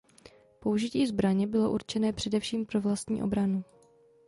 [0.59, 3.63] Použití zbraní bylo určené především pro vlastní obranu.